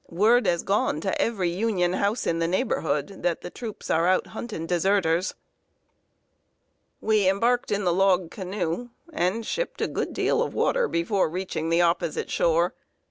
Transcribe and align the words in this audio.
Word 0.09 0.47
has 0.47 0.63
gone 0.63 0.99
to 1.01 1.21
every 1.21 1.51
Union 1.51 1.93
house 1.93 2.25
in 2.25 2.39
the 2.39 2.47
neighborhood 2.47 3.21
that 3.21 3.41
the 3.41 3.51
troops 3.51 3.91
are 3.91 4.07
out 4.07 4.25
hunting 4.25 4.65
deserters." 4.65 5.35
We 6.99 7.29
embarked 7.29 7.69
in 7.69 7.83
the 7.83 7.93
log 7.93 8.31
canoe, 8.31 8.89
and 9.13 9.45
shipped 9.45 9.79
a 9.79 9.87
good 9.87 10.11
deal 10.11 10.41
of 10.41 10.55
water 10.55 10.87
before 10.87 11.29
reaching 11.29 11.69
the 11.69 11.81
opposite 11.83 12.31
shore. 12.31 12.73